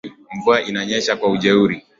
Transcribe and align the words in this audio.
Mvua 0.37 0.63
inanyesha 0.63 1.15
kwa 1.17 1.29
ujeuri. 1.29 1.83